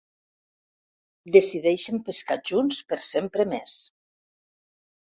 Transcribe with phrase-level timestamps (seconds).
[1.35, 3.81] Decideixen pescar junts per sempre més.